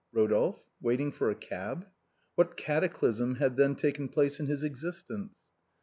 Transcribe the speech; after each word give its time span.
Rodolphe 0.11 0.63
waiting 0.81 1.11
for 1.11 1.29
a 1.29 1.35
cab? 1.35 1.85
What 2.33 2.57
cataclysm 2.57 3.35
had 3.35 3.55
then 3.55 3.75
taken 3.75 4.09
place 4.09 4.39
in 4.39 4.47
his 4.47 4.63
existence? 4.63 5.37